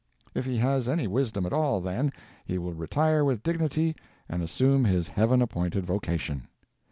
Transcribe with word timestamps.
If 0.33 0.45
he 0.45 0.57
has 0.57 0.87
any 0.87 1.05
wisdom 1.05 1.45
at 1.45 1.53
all, 1.53 1.79
then, 1.79 2.11
he 2.43 2.57
will 2.57 2.73
retire 2.73 3.23
with 3.23 3.43
dignity 3.43 3.95
and 4.27 4.41
assume 4.41 4.83
his 4.85 5.09
heaven 5.09 5.43
appointed 5.43 5.85
vocation. 5.85 6.47